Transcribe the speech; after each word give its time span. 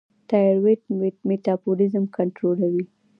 تایرویډ 0.29 1.13
میټابولیزم 1.29 2.03
کنټرولوي. 2.15 2.85